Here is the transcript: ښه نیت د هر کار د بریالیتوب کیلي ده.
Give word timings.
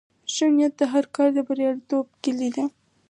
ښه 0.33 0.45
نیت 0.55 0.73
د 0.79 0.81
هر 0.93 1.05
کار 1.15 1.27
د 1.33 1.37
بریالیتوب 1.47 2.05
کیلي 2.23 2.49
ده. 2.55 2.65